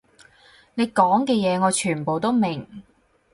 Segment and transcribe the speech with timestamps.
[0.73, 2.81] 你講嘅嘢我全部都明